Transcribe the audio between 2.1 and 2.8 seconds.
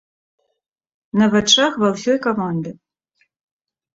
каманды.